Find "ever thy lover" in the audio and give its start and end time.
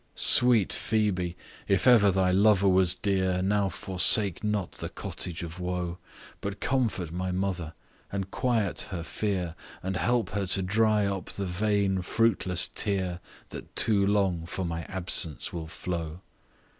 1.85-2.67